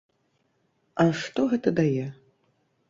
А 1.03 1.07
што 1.21 1.47
гэта 1.53 1.69
дае? 1.83 2.05